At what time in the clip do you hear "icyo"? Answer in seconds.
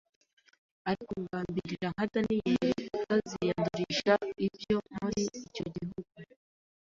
5.45-5.63